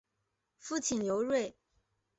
[0.57, 1.55] 父亲刘锐。